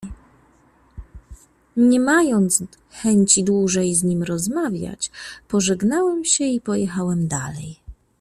"Nie 1.77 1.99
mając 1.99 2.63
chęci 2.89 3.43
dłużej 3.43 3.95
z 3.95 4.03
nim 4.03 4.23
rozmawiać, 4.23 5.11
pożegnałem 5.47 6.25
się 6.25 6.43
i 6.45 6.61
pojechałem 6.61 7.27
dalej." 7.27 7.79